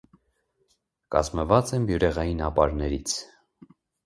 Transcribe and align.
Կազմված 1.15 1.75
են 1.79 1.85
բյուրեղային 1.91 2.43
ապարներից։ 2.47 3.15